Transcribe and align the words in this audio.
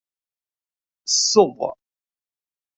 Sseḍ. 1.09 1.59